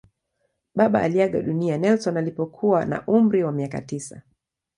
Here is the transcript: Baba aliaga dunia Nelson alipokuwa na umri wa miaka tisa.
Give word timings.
Baba 0.75 1.01
aliaga 1.01 1.41
dunia 1.41 1.77
Nelson 1.77 2.17
alipokuwa 2.17 2.85
na 2.85 3.03
umri 3.07 3.43
wa 3.43 3.51
miaka 3.51 3.81
tisa. 3.81 4.21